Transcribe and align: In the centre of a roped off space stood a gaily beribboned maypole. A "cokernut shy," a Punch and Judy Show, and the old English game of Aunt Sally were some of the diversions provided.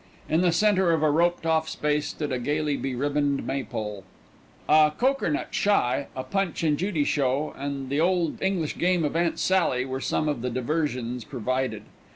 In 0.27 0.41
the 0.41 0.51
centre 0.51 0.91
of 0.93 1.03
a 1.03 1.11
roped 1.11 1.45
off 1.45 1.69
space 1.69 2.07
stood 2.07 2.31
a 2.31 2.39
gaily 2.39 2.75
beribboned 2.75 3.45
maypole. 3.45 4.03
A 4.67 4.91
"cokernut 4.97 5.53
shy," 5.53 6.07
a 6.15 6.23
Punch 6.23 6.63
and 6.63 6.75
Judy 6.75 7.03
Show, 7.03 7.53
and 7.55 7.87
the 7.87 8.01
old 8.01 8.41
English 8.41 8.79
game 8.79 9.05
of 9.05 9.15
Aunt 9.15 9.37
Sally 9.37 9.85
were 9.85 10.01
some 10.01 10.27
of 10.27 10.41
the 10.41 10.49
diversions 10.49 11.23
provided. 11.23 11.83